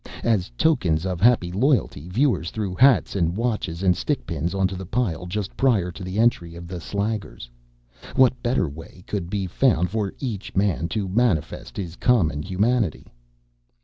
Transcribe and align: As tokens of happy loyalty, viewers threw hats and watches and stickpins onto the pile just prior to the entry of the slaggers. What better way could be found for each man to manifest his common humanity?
As 0.23 0.49
tokens 0.57 1.05
of 1.05 1.21
happy 1.21 1.51
loyalty, 1.51 2.09
viewers 2.09 2.49
threw 2.49 2.73
hats 2.73 3.15
and 3.15 3.37
watches 3.37 3.83
and 3.83 3.93
stickpins 3.95 4.55
onto 4.55 4.75
the 4.75 4.87
pile 4.87 5.27
just 5.27 5.55
prior 5.55 5.91
to 5.91 6.03
the 6.03 6.17
entry 6.17 6.55
of 6.55 6.67
the 6.67 6.79
slaggers. 6.81 7.47
What 8.15 8.41
better 8.41 8.67
way 8.67 9.03
could 9.05 9.29
be 9.29 9.45
found 9.45 9.91
for 9.91 10.15
each 10.17 10.55
man 10.55 10.87
to 10.89 11.07
manifest 11.07 11.77
his 11.77 11.95
common 11.95 12.41
humanity? 12.41 13.05